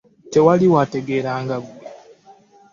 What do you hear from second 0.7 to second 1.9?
wano antegeera nga ggwe.